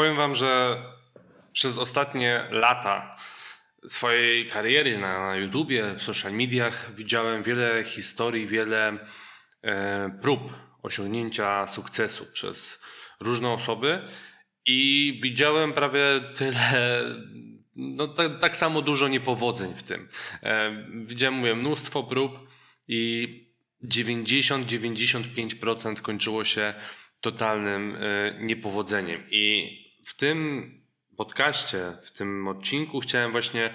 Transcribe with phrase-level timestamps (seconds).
[0.00, 0.82] Powiem Wam, że
[1.52, 3.16] przez ostatnie lata
[3.88, 8.98] swojej kariery na YouTubie, w social mediach widziałem wiele historii, wiele
[9.62, 10.52] e, prób
[10.82, 12.80] osiągnięcia sukcesu przez
[13.20, 14.08] różne osoby
[14.66, 16.02] i widziałem prawie
[16.34, 17.02] tyle,
[17.76, 20.08] no tak, tak samo dużo niepowodzeń w tym.
[20.42, 22.48] E, widziałem, mówię, mnóstwo prób
[22.88, 23.28] i
[23.84, 26.74] 90-95% kończyło się
[27.20, 27.98] totalnym e,
[28.40, 29.22] niepowodzeniem.
[29.30, 30.70] I w tym
[31.16, 33.74] podcaście, w tym odcinku chciałem właśnie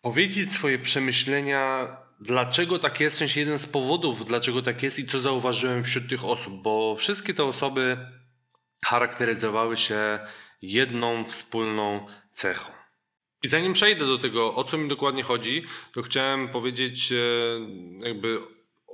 [0.00, 5.06] powiedzieć swoje przemyślenia, dlaczego tak jest, w sensie jeden z powodów, dlaczego tak jest i
[5.06, 7.96] co zauważyłem wśród tych osób, bo wszystkie te osoby
[8.84, 10.18] charakteryzowały się
[10.62, 12.72] jedną wspólną cechą.
[13.42, 17.16] I zanim przejdę do tego, o co mi dokładnie chodzi, to chciałem powiedzieć e,
[18.08, 18.40] jakby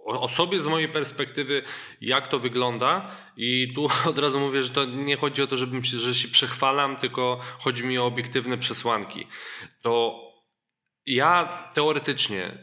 [0.05, 1.63] o sobie z mojej perspektywy,
[2.01, 3.11] jak to wygląda.
[3.37, 6.29] I tu od razu mówię, że to nie chodzi o to, żebym się, że się
[6.29, 9.27] przechwalam, tylko chodzi mi o obiektywne przesłanki.
[9.83, 10.21] To
[11.07, 12.59] ja teoretycznie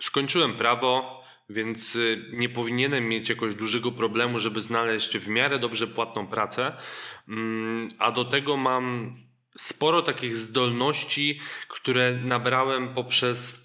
[0.00, 5.86] skończyłem prawo, więc y, nie powinienem mieć jakoś dużego problemu, żeby znaleźć w miarę dobrze
[5.86, 6.72] płatną pracę.
[7.28, 9.16] Mm, a do tego mam
[9.56, 13.63] sporo takich zdolności, które nabrałem poprzez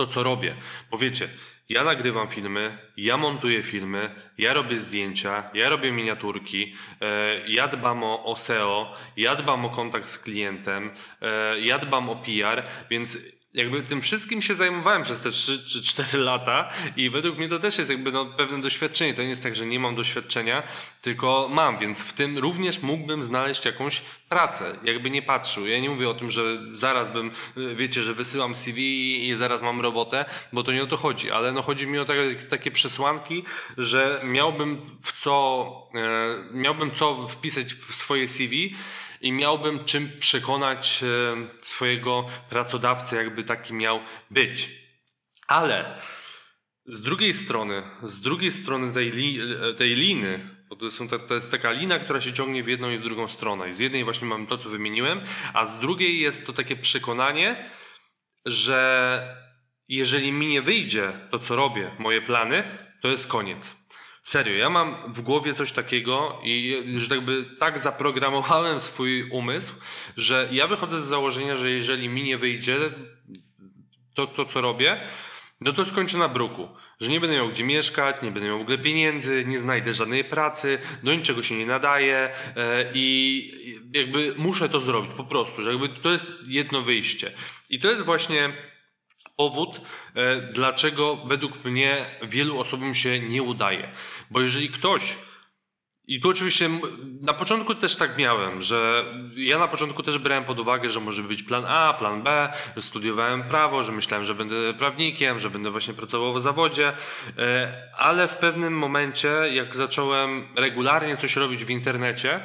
[0.00, 0.54] to, co robię.
[0.90, 1.28] Bo wiecie,
[1.68, 8.04] ja nagrywam filmy, ja montuję filmy, ja robię zdjęcia, ja robię miniaturki, e, ja dbam
[8.04, 10.90] o, SEO, ja dbam o kontakt z klientem,
[11.22, 13.18] e, ja dbam o PR, więc
[13.54, 17.58] jakby tym wszystkim się zajmowałem przez te 3 czy 4 lata i według mnie to
[17.58, 19.14] też jest jakby no, pewne doświadczenie.
[19.14, 20.62] To nie jest tak, że nie mam doświadczenia,
[21.02, 25.66] tylko mam, więc w tym również mógłbym znaleźć jakąś pracę, jakby nie patrzył.
[25.66, 26.42] Ja nie mówię o tym, że
[26.74, 27.30] zaraz bym,
[27.74, 28.80] wiecie, że wysyłam CV
[29.28, 32.04] i, zaraz mam robotę, bo to nie o to chodzi, ale no chodzi mi o
[32.04, 33.44] takie, takie przesłanki,
[33.78, 38.74] że miałbym w co, e, miałbym co wpisać w swoje CV,
[39.20, 41.06] i miałbym czym przekonać e,
[41.64, 44.68] swojego pracodawcę, jakby taki miał być.
[45.46, 45.98] Ale
[46.86, 51.34] z drugiej strony, z drugiej strony tej, li, e, tej liny, bo to, są, to
[51.34, 53.70] jest taka lina, która się ciągnie w jedną i w drugą stronę.
[53.70, 55.20] I z jednej właśnie mam to, co wymieniłem,
[55.54, 57.70] a z drugiej jest to takie przekonanie,
[58.46, 59.36] że
[59.88, 62.64] jeżeli mi nie wyjdzie to, co robię, moje plany,
[63.00, 63.79] to jest koniec.
[64.30, 69.74] Serio, ja mam w głowie coś takiego i że tak by tak zaprogramowałem swój umysł,
[70.16, 72.78] że ja wychodzę z założenia, że jeżeli mi nie wyjdzie
[74.14, 75.00] to, to co robię,
[75.60, 76.68] no to skończę na bruku.
[77.00, 80.24] Że nie będę miał gdzie mieszkać, nie będę miał w ogóle pieniędzy, nie znajdę żadnej
[80.24, 82.30] pracy, do niczego się nie nadaje e,
[82.94, 87.32] i jakby muszę to zrobić po prostu, że jakby to jest jedno wyjście.
[87.70, 88.52] I to jest właśnie
[89.40, 89.80] powód,
[90.14, 93.92] e, dlaczego według mnie wielu osobom się nie udaje.
[94.30, 95.16] Bo jeżeli ktoś
[96.10, 96.70] i tu oczywiście
[97.20, 99.04] na początku też tak miałem, że
[99.36, 102.82] ja na początku też brałem pod uwagę, że może być plan A, plan B, że
[102.82, 106.92] studiowałem prawo, że myślałem, że będę prawnikiem, że będę właśnie pracował w zawodzie,
[107.38, 112.40] e, ale w pewnym momencie, jak zacząłem regularnie coś robić w internecie,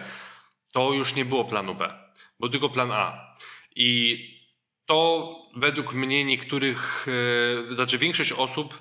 [0.73, 1.93] to już nie było planu B,
[2.39, 3.35] bo tylko plan A.
[3.75, 4.19] I
[4.85, 7.07] to według mnie niektórych,
[7.71, 8.79] e, znaczy większość osób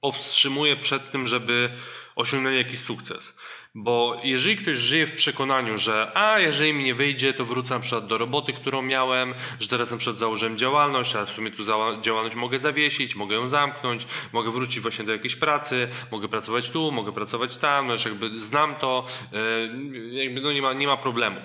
[0.00, 1.70] powstrzymuje przed tym, żeby
[2.16, 3.36] osiągnąć jakiś sukces.
[3.74, 7.80] Bo jeżeli ktoś żyje w przekonaniu, że a jeżeli mi nie wyjdzie, to wrócę na
[7.80, 11.64] przykład do roboty, którą miałem, że teraz na przykład założyłem działalność, a w sumie tu
[12.02, 16.92] działalność mogę zawiesić, mogę ją zamknąć, mogę wrócić właśnie do jakiejś pracy, mogę pracować tu,
[16.92, 21.40] mogę pracować tam, no jakby znam to, e, jakby no nie ma, nie ma problemu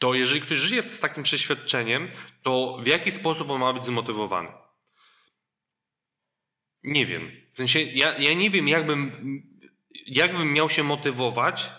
[0.00, 2.10] to jeżeli ktoś żyje z takim przeświadczeniem,
[2.42, 4.48] to w jaki sposób on ma być zmotywowany?
[6.82, 7.30] Nie wiem.
[7.52, 9.12] W sensie, ja, ja nie wiem, jakbym,
[10.06, 11.70] jakbym miał się motywować,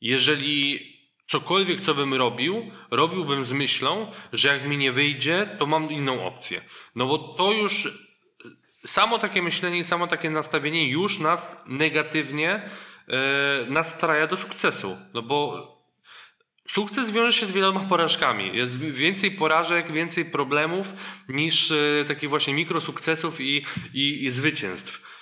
[0.00, 0.80] jeżeli
[1.26, 6.24] cokolwiek, co bym robił, robiłbym z myślą, że jak mi nie wyjdzie, to mam inną
[6.24, 6.64] opcję.
[6.94, 7.88] No bo to już
[8.86, 12.50] samo takie myślenie, samo takie nastawienie już nas negatywnie
[13.08, 14.96] e, nastraja do sukcesu.
[15.14, 15.73] No bo
[16.68, 18.56] Sukces wiąże się z wieloma porażkami.
[18.56, 20.92] Jest więcej porażek, więcej problemów
[21.28, 25.14] niż e, takich właśnie mikrosukcesów i, i, i zwycięstw.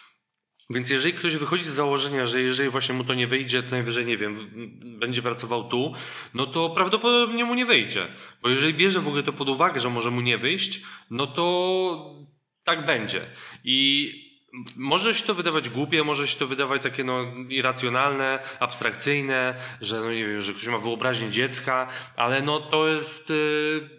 [0.71, 4.07] Więc jeżeli ktoś wychodzi z założenia, że jeżeli właśnie mu to nie wyjdzie, to najwyżej,
[4.07, 4.51] nie wiem,
[4.99, 5.95] będzie pracował tu,
[6.35, 8.07] no to prawdopodobnie mu nie wyjdzie.
[8.43, 12.27] Bo jeżeli bierze w ogóle to pod uwagę, że może mu nie wyjść, no to
[12.65, 13.27] tak będzie.
[13.65, 14.32] I
[14.77, 20.13] może się to wydawać głupie, może się to wydawać takie no, irracjonalne, abstrakcyjne, że no
[20.13, 23.91] nie wiem, że ktoś ma wyobraźnię dziecka, ale no to jest, y,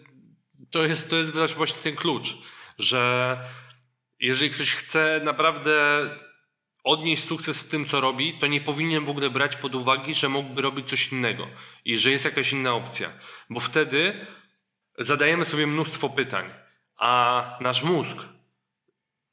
[0.70, 2.36] to jest, to jest właśnie ten klucz,
[2.78, 3.38] że
[4.20, 6.10] jeżeli ktoś chce naprawdę
[6.84, 10.28] odnieść sukces w tym, co robi, to nie powinien w ogóle brać pod uwagę, że
[10.28, 11.48] mógłby robić coś innego
[11.84, 13.12] i że jest jakaś inna opcja.
[13.50, 14.26] Bo wtedy
[14.98, 16.50] zadajemy sobie mnóstwo pytań,
[16.96, 18.18] a nasz mózg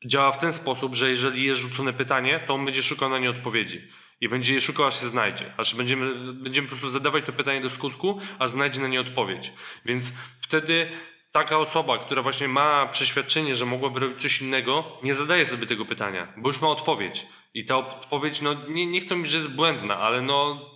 [0.06, 3.30] działa w ten sposób, że jeżeli jest rzucone pytanie, to on będzie szukał na nie
[3.30, 3.82] odpowiedzi.
[4.22, 5.54] I będzie je szukał, aż się znajdzie.
[5.58, 9.54] Aż będziemy, będziemy po prostu zadawać to pytanie do skutku, aż znajdzie na nie odpowiedź.
[9.86, 10.90] Więc wtedy
[11.32, 15.86] taka osoba, która właśnie ma przeświadczenie, że mogłaby robić coś innego, nie zadaje sobie tego
[15.86, 17.28] pytania, bo już ma odpowiedź.
[17.54, 20.70] I ta odpowiedź, no nie, nie chcę mówić, że jest błędna, ale no,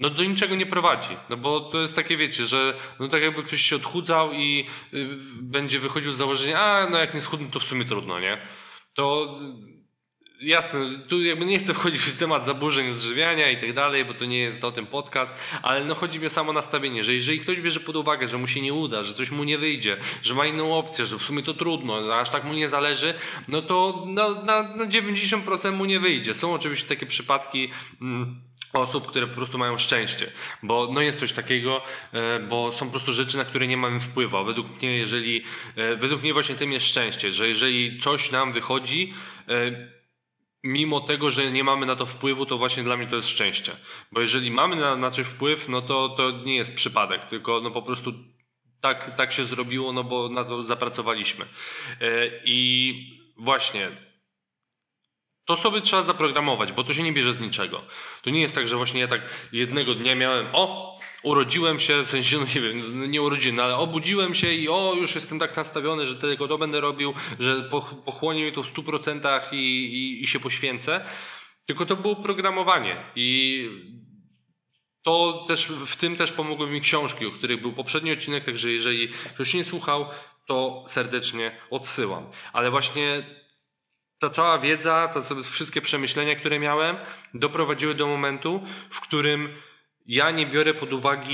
[0.00, 1.16] no do niczego nie prowadzi.
[1.30, 5.08] No bo to jest takie, wiecie, że no tak jakby ktoś się odchudzał i y,
[5.42, 8.38] będzie wychodził z założenia, a no jak nie schudnę, to w sumie trudno, nie?
[8.94, 9.38] To
[10.40, 14.24] jasne, tu jakby nie chcę wchodzić w temat zaburzeń odżywiania i tak dalej, bo to
[14.24, 17.60] nie jest o tym podcast, ale no chodzi mi o samo nastawienie, że jeżeli ktoś
[17.60, 20.46] bierze pod uwagę, że mu się nie uda, że coś mu nie wyjdzie, że ma
[20.46, 23.14] inną opcję, że w sumie to trudno, aż tak mu nie zależy,
[23.48, 26.34] no to no, na, na 90% mu nie wyjdzie.
[26.34, 27.70] Są oczywiście takie przypadki.
[28.00, 30.32] Mm, osób, które po prostu mają szczęście,
[30.62, 31.82] bo no jest coś takiego,
[32.12, 34.44] e, bo są po prostu rzeczy, na które nie mamy wpływu.
[34.44, 35.44] Według mnie, jeżeli,
[35.76, 39.14] e, według mnie właśnie tym jest szczęście, że jeżeli coś nam wychodzi,
[39.48, 39.90] e,
[40.64, 43.72] mimo tego, że nie mamy na to wpływu, to właśnie dla mnie to jest szczęście.
[44.12, 47.70] Bo jeżeli mamy na, na coś wpływ, no to to nie jest przypadek, tylko no
[47.70, 48.12] po prostu
[48.80, 51.46] tak, tak się zrobiło, no bo na to zapracowaliśmy.
[52.44, 52.94] I
[53.36, 53.90] właśnie
[55.50, 57.82] to sobie trzeba zaprogramować, bo to się nie bierze z niczego.
[58.22, 59.20] To nie jest tak, że właśnie ja tak
[59.52, 63.76] jednego dnia miałem, o, urodziłem się, w sensie, no nie wiem, nie urodziłem, no ale
[63.76, 67.70] obudziłem się i o, już jestem tak nastawiony, że tylko to będę robił, że
[68.04, 71.04] pochłonie mi to w 100% i, i, i się poświęcę.
[71.66, 73.68] Tylko to było programowanie i
[75.02, 79.08] to też, w tym też pomogły mi książki, o których był poprzedni odcinek, także jeżeli
[79.08, 80.06] ktoś nie słuchał,
[80.46, 82.26] to serdecznie odsyłam.
[82.52, 83.22] Ale właśnie
[84.20, 86.96] ta cała wiedza, te wszystkie przemyślenia, które miałem,
[87.34, 89.48] doprowadziły do momentu, w którym
[90.06, 91.26] ja nie biorę pod uwagę,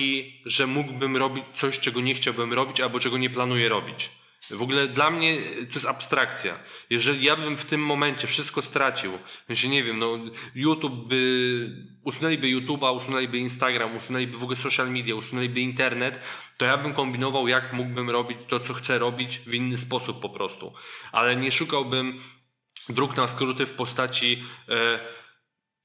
[0.44, 4.10] że mógłbym robić coś, czego nie chciałbym robić, albo czego nie planuję robić.
[4.50, 6.58] W ogóle dla mnie to jest abstrakcja.
[6.90, 9.18] Jeżeli ja bym w tym momencie wszystko stracił,
[9.48, 10.18] że nie wiem, no
[10.54, 11.70] YouTube by,
[12.04, 16.20] usunęliby YouTube'a, usunęliby Instagram, usunęliby w ogóle social media, usunęliby internet,
[16.56, 20.28] to ja bym kombinował, jak mógłbym robić to, co chcę robić w inny sposób po
[20.28, 20.72] prostu.
[21.12, 22.20] Ale nie szukałbym
[22.88, 25.00] dróg na skróty w postaci e,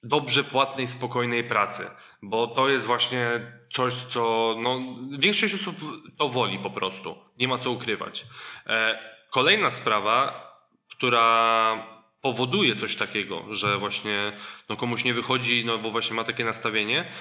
[0.03, 1.89] dobrze płatnej, spokojnej pracy,
[2.21, 4.79] bo to jest właśnie coś, co no,
[5.19, 5.75] większość osób
[6.17, 7.15] to woli po prostu.
[7.38, 8.25] Nie ma co ukrywać.
[8.67, 8.99] E,
[9.29, 10.47] kolejna sprawa,
[10.89, 14.33] która powoduje coś takiego, że właśnie
[14.69, 17.11] no, komuś nie wychodzi, no bo właśnie ma takie nastawienie,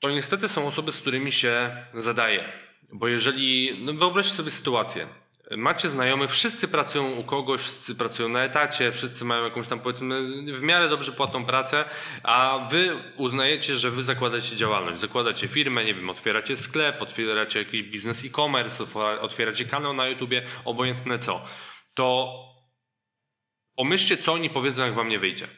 [0.00, 2.52] to niestety są osoby, z którymi się zadaje.
[2.92, 5.06] Bo jeżeli, no wyobraźcie sobie sytuację,
[5.50, 10.22] macie znajomych, wszyscy pracują u kogoś, wszyscy pracują na etacie, wszyscy mają jakąś tam powiedzmy
[10.52, 11.84] w miarę dobrze płatną pracę,
[12.22, 17.82] a wy uznajecie, że wy zakładacie działalność, zakładacie firmę, nie wiem, otwieracie sklep, otwieracie jakiś
[17.82, 18.84] biznes e-commerce,
[19.20, 21.44] otwieracie kanał na YouTubie, obojętne co.
[21.94, 22.34] To
[23.76, 25.48] pomyślcie, co oni powiedzą, jak wam nie wyjdzie.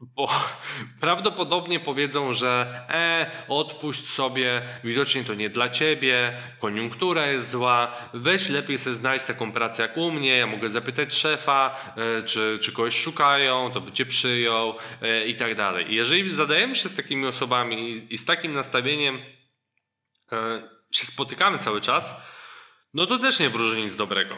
[0.00, 0.28] Bo
[1.00, 8.48] prawdopodobnie powiedzą, że e, odpuść sobie, widocznie to nie dla ciebie, koniunktura jest zła, weź
[8.48, 12.72] lepiej sobie znajdź taką pracę jak u mnie, ja mogę zapytać szefa, e, czy, czy
[12.72, 15.92] kogoś szukają, to by cię przyjął e, i tak dalej.
[15.92, 19.18] I jeżeli zadajemy się z takimi osobami i, i z takim nastawieniem
[20.32, 22.14] e, się spotykamy cały czas,
[22.94, 24.36] no to też nie wróży nic dobrego.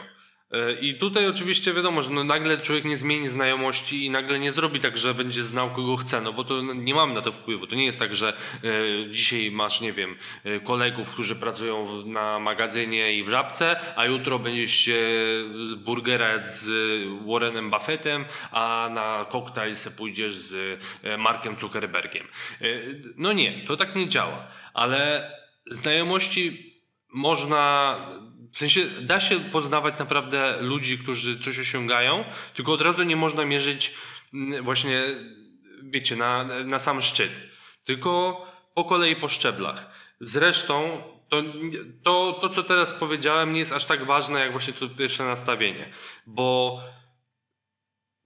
[0.51, 4.51] E, I tutaj oczywiście wiadomo, że no nagle człowiek nie zmieni znajomości i nagle nie
[4.51, 7.67] zrobi tak, że będzie znał kogo chce, no bo to nie mamy na to wpływu.
[7.67, 12.39] To nie jest tak, że e, dzisiaj masz, nie wiem, e, kolegów, którzy pracują na
[12.39, 14.99] magazynie i w żabce, a jutro będziesz się
[15.77, 16.67] burgera z
[17.27, 20.83] Warrenem Buffettem, a na koktajl se pójdziesz z
[21.17, 22.27] Markiem Zuckerbergiem.
[23.17, 25.31] No nie, to tak nie działa, ale
[25.71, 26.73] znajomości
[27.13, 27.95] można
[28.53, 33.45] w sensie da się poznawać naprawdę ludzi, którzy coś osiągają, tylko od razu nie można
[33.45, 33.93] mierzyć
[34.33, 35.01] mm, właśnie,
[35.83, 37.31] wiecie, na, na sam szczyt.
[37.83, 38.41] Tylko
[38.73, 39.89] po kolei po szczeblach.
[40.21, 41.43] Zresztą to,
[42.03, 45.89] to, to, co teraz powiedziałem, nie jest aż tak ważne, jak właśnie to pierwsze nastawienie.
[46.27, 46.79] Bo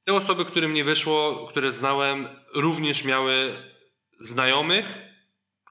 [0.04, 3.54] te osoby, którym nie wyszło, które znałem, również miały
[4.20, 5.13] znajomych,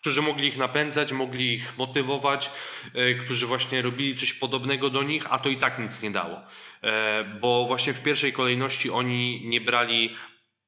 [0.03, 2.51] którzy mogli ich napędzać, mogli ich motywować,
[2.95, 6.41] e, którzy właśnie robili coś podobnego do nich, a to i tak nic nie dało.
[6.83, 10.17] E, bo właśnie w pierwszej kolejności oni nie brali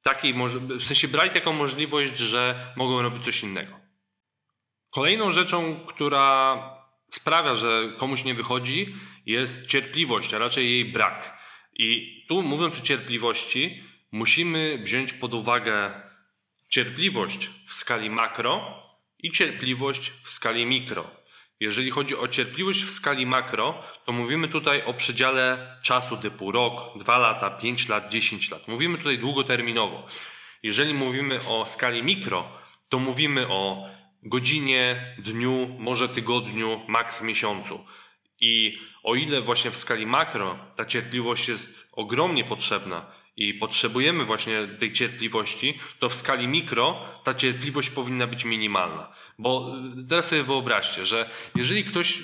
[0.03, 0.33] takiej,
[0.79, 3.79] w sensie brali taką możliwość, że mogą robić coś innego.
[4.89, 6.59] Kolejną rzeczą, która
[7.09, 11.37] sprawia, że komuś nie wychodzi, jest cierpliwość, a raczej jej brak.
[11.73, 16.01] I tu mówiąc o cierpliwości, musimy wziąć pod uwagę
[16.69, 18.84] cierpliwość w skali makro
[19.19, 21.11] i cierpliwość w skali mikro.
[21.59, 26.97] Jeżeli chodzi o cierpliwość w skali makro, to mówimy tutaj o przedziale czasu typu rok,
[26.99, 28.67] 2 lata, 5 lat, 10 lat.
[28.67, 30.07] Mówimy tutaj długoterminowo.
[30.63, 32.51] Jeżeli mówimy o skali mikro,
[32.89, 33.89] to mówimy o
[34.23, 37.85] godzinie, dniu, może tygodniu, maks miesiącu.
[38.41, 43.05] I o ile właśnie w skali makro ta cierpliwość jest ogromnie potrzebna
[43.37, 49.15] i potrzebujemy właśnie tej cierpliwości, to w skali mikro ta cierpliwość powinna być minimalna.
[49.39, 49.75] Bo
[50.09, 52.19] teraz sobie wyobraźcie, że jeżeli ktoś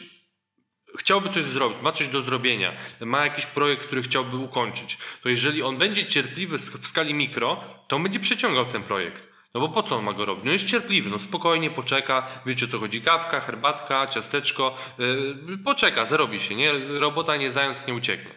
[0.97, 5.63] chciałby coś zrobić, ma coś do zrobienia, ma jakiś projekt, który chciałby ukończyć, to jeżeli
[5.63, 9.31] on będzie cierpliwy w skali mikro, to on będzie przeciągał ten projekt.
[9.53, 10.45] No bo po co on ma go robić?
[10.45, 16.05] No jest cierpliwy, no spokojnie poczeka, wiecie o co chodzi, kawka, herbatka, ciasteczko, yy, poczeka,
[16.05, 16.71] zarobi się, nie?
[16.99, 18.31] Robota nie zając, nie ucieknie.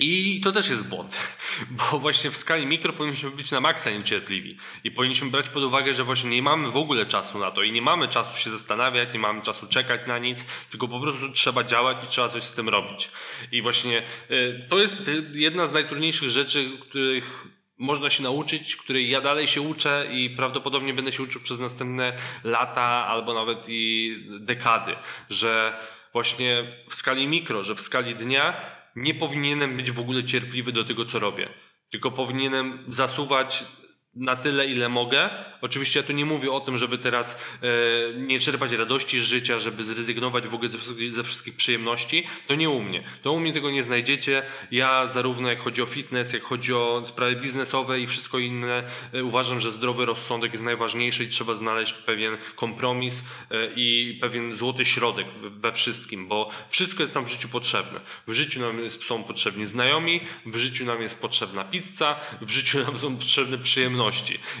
[0.00, 1.36] I to też jest błąd,
[1.90, 5.94] bo właśnie w skali mikro powinniśmy być na maksa niecierpliwi i powinniśmy brać pod uwagę,
[5.94, 9.12] że właśnie nie mamy w ogóle czasu na to i nie mamy czasu się zastanawiać,
[9.12, 12.52] nie mamy czasu czekać na nic, tylko po prostu trzeba działać i trzeba coś z
[12.52, 13.10] tym robić.
[13.52, 17.46] I właśnie y, to jest jedna z najtrudniejszych rzeczy, których
[17.78, 22.12] można się nauczyć, której ja dalej się uczę i prawdopodobnie będę się uczył przez następne
[22.44, 24.96] lata albo nawet i dekady,
[25.30, 25.80] że
[26.12, 30.84] właśnie w skali mikro, że w skali dnia nie powinienem być w ogóle cierpliwy do
[30.84, 31.48] tego, co robię.
[31.90, 33.64] Tylko powinienem zasuwać
[34.14, 35.30] na tyle, ile mogę.
[35.60, 37.66] Oczywiście ja tu nie mówię o tym, żeby teraz e,
[38.14, 40.78] nie czerpać radości z życia, żeby zrezygnować w ogóle ze,
[41.10, 42.26] ze, wszystkich przyjemności.
[42.46, 43.02] To nie u mnie.
[43.22, 44.42] To u mnie tego nie znajdziecie.
[44.70, 49.24] Ja zarówno jak chodzi o fitness, jak chodzi o sprawy biznesowe i wszystko inne, e,
[49.24, 54.84] uważam, że zdrowy rozsądek jest najważniejszy i trzeba znaleźć pewien kompromis e, i pewien złoty
[54.84, 58.00] środek we wszystkim, bo wszystko jest nam w życiu potrzebne.
[58.26, 62.98] W życiu nam są potrzebni znajomi, w życiu nam jest potrzebna pizza, w życiu nam
[62.98, 63.99] są potrzebne przyjemności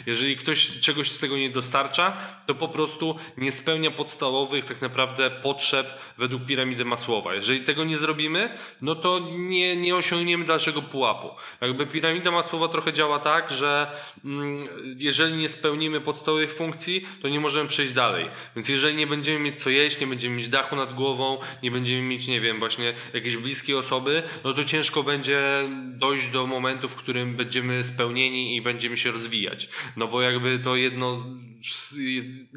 [0.06, 2.16] jeżeli ktoś czegoś z tego nie dostarcza,
[2.46, 5.86] to po prostu nie spełnia podstawowych tak naprawdę potrzeb
[6.18, 7.34] według piramidy Masłowa.
[7.34, 11.30] Jeżeli tego nie zrobimy, no to nie, nie osiągniemy dalszego pułapu.
[11.60, 13.92] Jakby piramida Masłowa trochę działa tak, że
[14.24, 18.28] mm, jeżeli nie spełnimy podstawowych funkcji, to nie możemy przejść dalej.
[18.56, 22.02] Więc jeżeli nie będziemy mieć co jeść, nie będziemy mieć dachu nad głową, nie będziemy
[22.02, 25.40] mieć, nie wiem, właśnie jakiejś bliskiej osoby, no to ciężko będzie
[25.84, 29.68] dojść do momentu, w którym będziemy spełnieni i będziemy się rozwijać rozwijać.
[29.96, 31.26] No bo jakby to jedno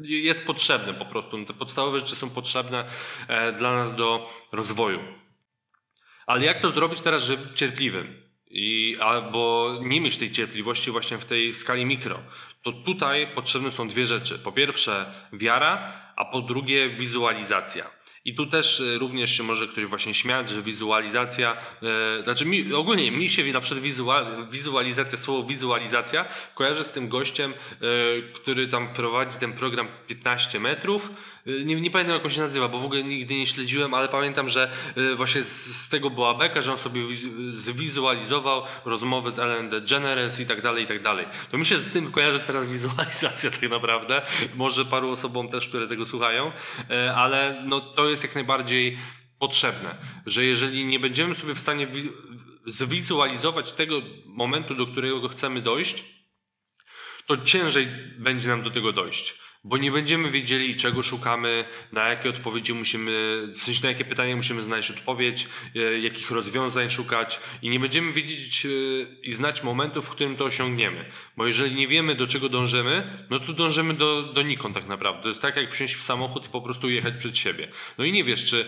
[0.02, 1.44] jest potrzebne po prostu.
[1.44, 2.84] Te podstawowe rzeczy są potrzebne
[3.28, 5.00] e, dla nas do rozwoju.
[6.26, 8.22] Ale jak to zrobić teraz, żeby być cierpliwym?
[8.50, 12.18] I, albo nie mieć tej cierpliwości właśnie w tej skali mikro.
[12.62, 14.38] To tutaj potrzebne są dwie rzeczy.
[14.38, 17.90] Po pierwsze wiara, a po drugie wizualizacja.
[18.26, 21.56] I tu też e, również się może ktoś właśnie śmiać, że wizualizacja,
[22.20, 27.08] e, znaczy mi, ogólnie mi się na przykład wizual, wizualizacja, słowo wizualizacja kojarzy z tym
[27.08, 27.84] gościem, e,
[28.34, 31.10] który tam prowadzi ten program 15 metrów.
[31.64, 34.48] Nie, nie pamiętam jak on się nazywa, bo w ogóle nigdy nie śledziłem, ale pamiętam,
[34.48, 34.70] że
[35.16, 37.02] właśnie z, z tego była beka, że on sobie
[37.50, 41.26] zwizualizował rozmowę z Ellen DeGeneres i tak dalej, i tak dalej.
[41.50, 44.22] To mi się z tym kojarzy teraz wizualizacja tak naprawdę.
[44.54, 46.52] Może paru osobom też, które tego słuchają,
[47.14, 48.98] ale no to jest jest jak najbardziej
[49.38, 51.88] potrzebne, że jeżeli nie będziemy sobie w stanie
[52.66, 56.04] zwizualizować tego momentu, do którego chcemy dojść,
[57.26, 57.86] to ciężej
[58.18, 63.12] będzie nam do tego dojść bo nie będziemy wiedzieli, czego szukamy, na jakie odpowiedzi musimy,
[63.54, 68.12] w sensie na jakie pytania musimy znaleźć odpowiedź, e, jakich rozwiązań szukać i nie będziemy
[68.12, 68.68] wiedzieć e,
[69.22, 71.04] i znać momentu, w którym to osiągniemy.
[71.36, 75.22] Bo jeżeli nie wiemy, do czego dążymy, no to dążymy do, donikąd tak naprawdę.
[75.22, 77.68] To jest tak, jak wsiąść w samochód i po prostu jechać przed siebie.
[77.98, 78.66] No i nie wiesz, czy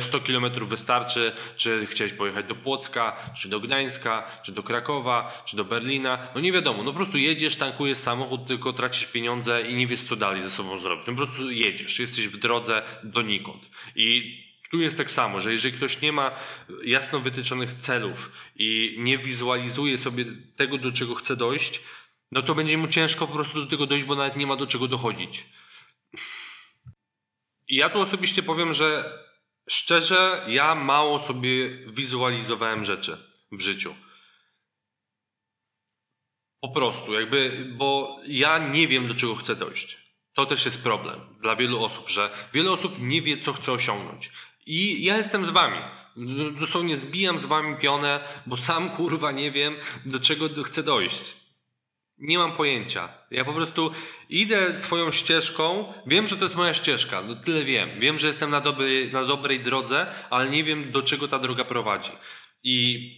[0.00, 5.42] 100 e, kilometrów wystarczy, czy chciałeś pojechać do Płocka, czy do Gdańska, czy do Krakowa,
[5.46, 6.18] czy do Berlina.
[6.34, 10.02] No nie wiadomo, no po prostu jedziesz, tankujesz samochód, tylko tracisz pieniądze i nie wiesz,
[10.02, 11.06] co dalej dalej ze sobą zrobić.
[11.06, 13.70] No po prostu jedziesz, jesteś w drodze donikąd.
[13.96, 14.38] I
[14.70, 16.30] tu jest tak samo, że jeżeli ktoś nie ma
[16.84, 20.24] jasno wytyczonych celów i nie wizualizuje sobie
[20.56, 21.80] tego, do czego chce dojść,
[22.32, 24.66] no to będzie mu ciężko po prostu do tego dojść, bo nawet nie ma do
[24.66, 25.46] czego dochodzić.
[27.68, 29.18] I ja tu osobiście powiem, że
[29.68, 33.16] szczerze, ja mało sobie wizualizowałem rzeczy
[33.52, 33.94] w życiu.
[36.60, 40.07] Po prostu, jakby, bo ja nie wiem, do czego chcę dojść.
[40.38, 44.30] To też jest problem dla wielu osób, że wiele osób nie wie, co chce osiągnąć.
[44.66, 45.78] I ja jestem z wami.
[46.60, 51.36] Dosłownie zbijam z wami pionę, bo sam kurwa nie wiem, do czego chcę dojść.
[52.18, 53.08] Nie mam pojęcia.
[53.30, 53.90] Ja po prostu
[54.28, 55.92] idę swoją ścieżką.
[56.06, 57.22] Wiem, że to jest moja ścieżka.
[57.22, 58.00] No tyle wiem.
[58.00, 58.62] Wiem, że jestem na,
[59.12, 62.12] na dobrej drodze, ale nie wiem, do czego ta droga prowadzi.
[62.62, 63.10] I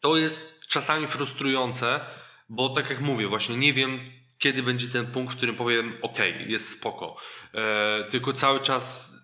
[0.00, 2.00] to jest czasami frustrujące,
[2.48, 6.18] bo tak jak mówię, właśnie nie wiem, kiedy będzie ten punkt, w którym powiem, ok,
[6.46, 7.16] jest spoko.
[7.54, 9.14] E, tylko cały czas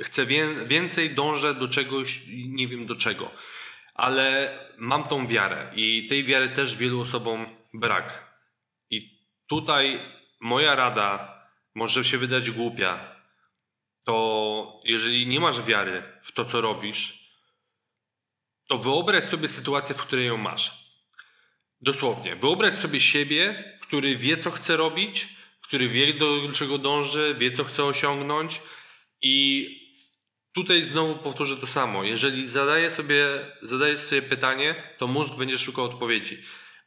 [0.00, 3.30] chcę wie, więcej, dążę do czegoś, nie wiem do czego.
[3.94, 8.36] Ale mam tą wiarę i tej wiary też wielu osobom brak.
[8.90, 10.00] I tutaj
[10.40, 11.40] moja rada
[11.74, 13.16] może się wydać głupia,
[14.04, 17.30] to jeżeli nie masz wiary w to, co robisz,
[18.68, 20.86] to wyobraź sobie sytuację, w której ją masz.
[21.80, 22.36] Dosłownie.
[22.36, 25.28] Wyobraź sobie siebie, który wie, co chce robić,
[25.62, 28.60] który wie, do czego dąży, wie, co chce osiągnąć
[29.22, 29.66] i
[30.52, 32.04] tutaj znowu powtórzę to samo.
[32.04, 32.48] Jeżeli
[32.90, 33.24] sobie,
[33.62, 36.38] zadajesz sobie pytanie, to mózg będzie szukał odpowiedzi.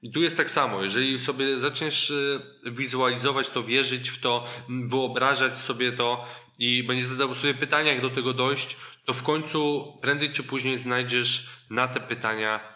[0.01, 0.83] I tu jest tak samo.
[0.83, 6.25] Jeżeli sobie zaczniesz e, wizualizować to, wierzyć w to, wyobrażać sobie to
[6.59, 10.77] i będziesz zadawał sobie pytania, jak do tego dojść, to w końcu prędzej czy później
[10.77, 12.73] znajdziesz na te pytania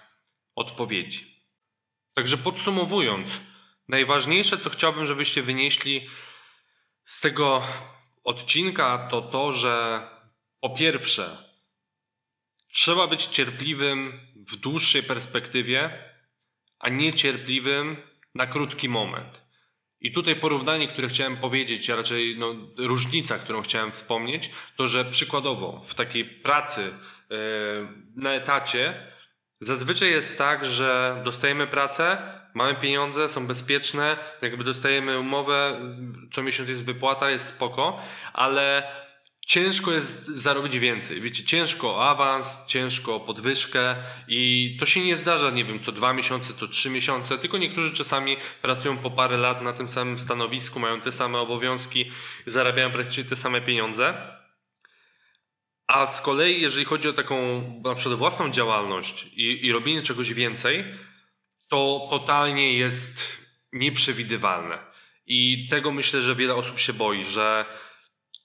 [0.56, 1.44] odpowiedzi.
[2.14, 3.30] Także podsumowując,
[3.88, 6.08] najważniejsze, co chciałbym, żebyście wynieśli
[7.04, 7.64] z tego
[8.24, 10.08] odcinka, to to, że
[10.60, 11.38] po pierwsze,
[12.74, 16.04] trzeba być cierpliwym w dłuższej perspektywie,
[16.80, 17.98] a nie cierpliwym
[18.36, 19.44] na krótki moment.
[20.02, 25.06] I tutaj porównanie, które chciałem powiedzieć, a raczej no, różnica, którą chciałem wspomnieć, to że
[25.06, 26.82] przykładowo w takiej pracy
[27.30, 27.38] yy,
[28.16, 29.08] na etacie
[29.66, 32.18] Zazwyczaj jest tak, że dostajemy pracę,
[32.54, 35.80] mamy pieniądze, są bezpieczne, jakby dostajemy umowę,
[36.32, 38.00] co miesiąc jest wypłata, jest spoko,
[38.34, 38.84] ale
[39.46, 41.22] ciężko jest zarobić więcej.
[41.22, 43.96] Wiecie, ciężko o awans, ciężko o podwyżkę
[44.28, 47.94] i to się nie zdarza, nie wiem, co dwa miesiące, co trzy miesiące, tylko niektórzy
[47.94, 52.12] czasami pracują po parę lat na tym samym stanowisku, mają te same obowiązki,
[52.48, 54.43] zarabiają praktycznie te same pieniądze.
[55.94, 57.38] A z kolei, jeżeli chodzi o taką
[57.84, 60.86] na przykład własną działalność i, i robienie czegoś więcej,
[61.70, 63.38] to totalnie jest
[63.74, 64.78] nieprzewidywalne.
[65.26, 67.66] I tego myślę, że wiele osób się boi, że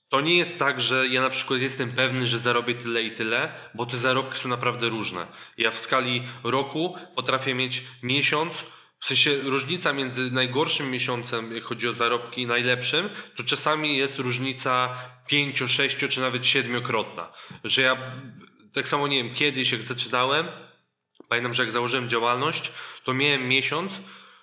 [0.08, 3.52] to nie jest tak, że ja na przykład jestem pewny, że zarobię tyle i tyle,
[3.74, 5.26] bo te zarobki są naprawdę różne.
[5.58, 8.64] Ja w skali roku potrafię mieć miesiąc,
[9.00, 14.18] w sensie różnica między najgorszym miesiącem, jak chodzi o zarobki, i najlepszym, to czasami jest
[14.18, 14.94] różnica
[15.26, 17.32] pięcio, sześcio czy nawet siedmiokrotna.
[17.64, 17.96] Że ja
[18.72, 20.46] tak samo nie wiem, kiedyś jak zaczynałem,
[21.28, 22.72] pamiętam, że jak założyłem działalność,
[23.04, 24.00] to miałem miesiąc,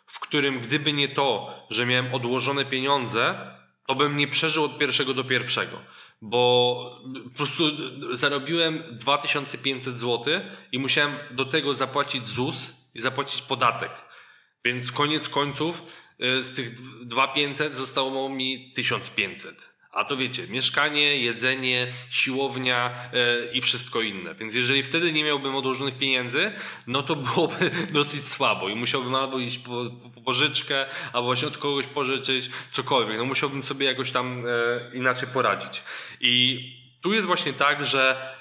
[0.07, 3.51] w którym gdyby nie to, że miałem odłożone pieniądze,
[3.85, 5.81] to bym nie przeżył od pierwszego do pierwszego.
[6.21, 7.63] Bo po prostu
[8.11, 10.41] zarobiłem 2500 zł
[10.71, 13.91] i musiałem do tego zapłacić ZUS i zapłacić podatek.
[14.65, 15.83] Więc koniec końców
[16.39, 16.73] y, z tych
[17.05, 19.75] 2500 zostało mi 1500.
[19.91, 24.35] A to wiecie, mieszkanie, jedzenie, siłownia yy, i wszystko inne.
[24.35, 26.51] Więc jeżeli wtedy nie miałbym odłożonych pieniędzy,
[26.87, 31.57] no to byłoby dosyć słabo i musiałbym albo iść po, po pożyczkę, albo właśnie od
[31.57, 33.17] kogoś pożyczyć, cokolwiek.
[33.17, 35.83] No musiałbym sobie jakoś tam yy, inaczej poradzić.
[36.21, 36.59] I
[37.01, 38.35] tu jest właśnie tak, że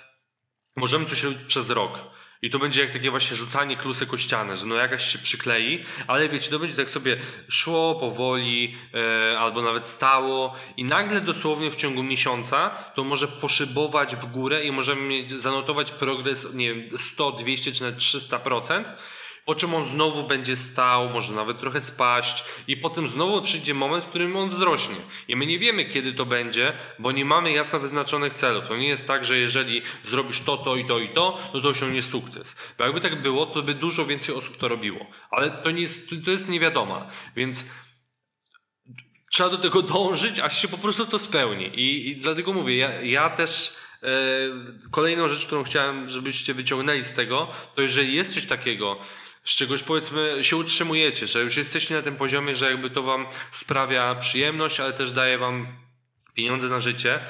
[0.77, 2.14] możemy coś robić przez rok.
[2.45, 5.85] I to będzie jak takie właśnie rzucanie klusek o ścianę, że no jakaś się przyklei,
[6.07, 7.17] ale wiecie, to będzie tak sobie
[7.49, 14.17] szło powoli e, albo nawet stało i nagle dosłownie w ciągu miesiąca to może poszybować
[14.17, 18.85] w górę i możemy mieć, zanotować progres, nie wiem, 100, 200 czy nawet 300%
[19.45, 24.05] po czym on znowu będzie stał, może nawet trochę spaść i potem znowu przyjdzie moment,
[24.05, 24.97] w którym on wzrośnie.
[25.29, 28.69] I my nie wiemy, kiedy to będzie, bo nie mamy jasno wyznaczonych celów.
[28.69, 31.69] To nie jest tak, że jeżeli zrobisz to, to i to i to, no to
[31.69, 32.57] osiągniesz sukces.
[32.79, 35.07] Bo jakby tak było, to by dużo więcej osób to robiło.
[35.31, 37.07] Ale to, nie jest, to jest niewiadoma.
[37.37, 37.67] Więc
[39.31, 41.67] trzeba do tego dążyć, aż się po prostu to spełni.
[41.67, 44.09] I, i dlatego mówię, ja, ja też e,
[44.91, 48.99] kolejną rzecz, którą chciałem, żebyście wyciągnęli z tego, to jeżeli jest coś takiego,
[49.45, 53.27] z czegoś powiedzmy się utrzymujecie, że już jesteście na tym poziomie, że jakby to wam
[53.51, 55.67] sprawia przyjemność, ale też daje wam
[56.35, 57.21] pieniądze na życie,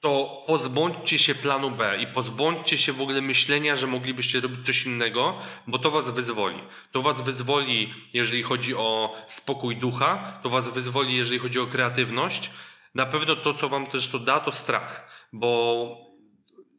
[0.00, 4.86] to pozbądźcie się planu B i pozbądźcie się w ogóle myślenia, że moglibyście robić coś
[4.86, 6.58] innego, bo to was wyzwoli.
[6.92, 12.50] To was wyzwoli, jeżeli chodzi o spokój ducha, to was wyzwoli, jeżeli chodzi o kreatywność.
[12.94, 16.11] Na pewno to, co wam też to da, to strach, bo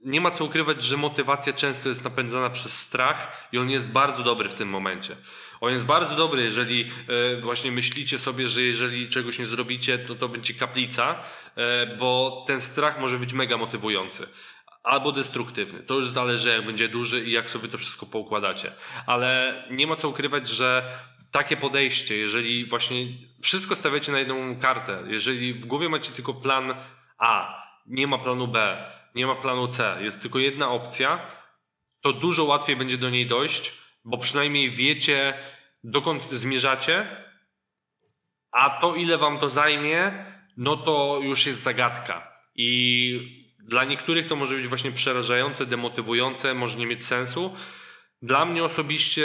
[0.05, 4.23] nie ma co ukrywać, że motywacja często jest napędzana przez strach i on jest bardzo
[4.23, 5.15] dobry w tym momencie.
[5.61, 6.91] On jest bardzo dobry, jeżeli
[7.37, 11.15] e, właśnie myślicie sobie, że jeżeli czegoś nie zrobicie, to to będzie kaplica,
[11.55, 14.27] e, bo ten strach może być mega motywujący.
[14.83, 15.79] Albo destruktywny.
[15.79, 18.71] To już zależy, jak będzie duży i jak sobie to wszystko poukładacie.
[19.07, 20.97] Ale nie ma co ukrywać, że
[21.31, 23.05] takie podejście, jeżeli właśnie
[23.41, 26.75] wszystko stawiacie na jedną kartę, jeżeli w głowie macie tylko plan
[27.17, 31.27] A, nie ma planu B, nie ma planu C, jest tylko jedna opcja,
[32.01, 35.33] to dużo łatwiej będzie do niej dojść bo przynajmniej wiecie,
[35.83, 37.23] dokąd zmierzacie,
[38.51, 40.25] a to, ile wam to zajmie,
[40.57, 42.37] no to już jest zagadka.
[42.55, 47.55] I dla niektórych to może być właśnie przerażające, demotywujące, może nie mieć sensu.
[48.21, 49.23] Dla mnie osobiście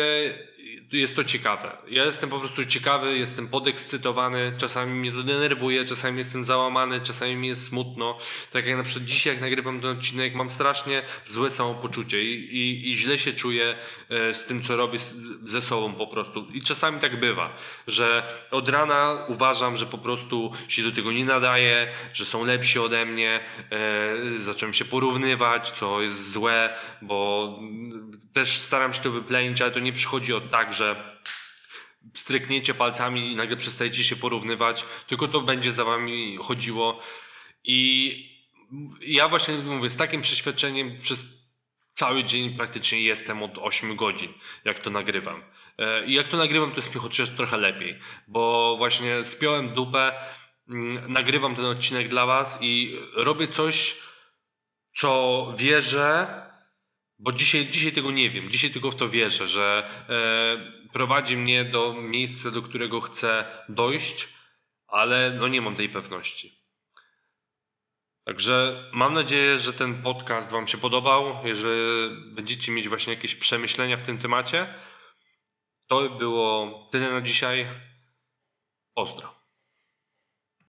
[0.92, 1.76] jest to ciekawe.
[1.90, 7.36] Ja jestem po prostu ciekawy, jestem podekscytowany, czasami mnie to denerwuje, czasami jestem załamany, czasami
[7.36, 8.18] mi jest smutno.
[8.52, 12.90] Tak jak na przykład dzisiaj, jak nagrywam ten odcinek, mam strasznie złe samopoczucie i, i,
[12.90, 13.74] i źle się czuję
[14.08, 14.98] e, z tym, co robię
[15.46, 16.46] ze sobą po prostu.
[16.52, 21.24] I czasami tak bywa, że od rana uważam, że po prostu się do tego nie
[21.24, 27.58] nadaje, że są lepsi ode mnie, e, zacząłem się porównywać, co jest złe, bo
[28.32, 31.18] też staram się to wyplenić, ale to nie przychodzi od tak, że
[32.14, 37.00] strykniecie palcami i nagle przestajecie się porównywać, tylko to będzie za wami chodziło.
[37.64, 38.38] I
[39.00, 41.24] ja właśnie mówię, z takim przeświadczeniem przez
[41.94, 44.32] cały dzień praktycznie jestem od 8 godzin,
[44.64, 45.42] jak to nagrywam.
[45.78, 50.12] E, I jak to nagrywam, to jest mi chociaż trochę lepiej, bo właśnie spiąłem dupę,
[50.68, 53.96] mm, nagrywam ten odcinek dla was i robię coś,
[54.94, 56.47] co wierzę,
[57.18, 61.64] bo dzisiaj, dzisiaj tego nie wiem, dzisiaj tylko w to wierzę, że e, prowadzi mnie
[61.64, 64.28] do miejsca, do którego chcę dojść,
[64.86, 66.58] ale no nie mam tej pewności.
[68.24, 71.46] Także mam nadzieję, że ten podcast Wam się podobał.
[71.46, 74.74] Jeżeli będziecie mieć właśnie jakieś przemyślenia w tym temacie,
[75.86, 77.66] to było tyle na dzisiaj.
[78.94, 79.37] Pozdro.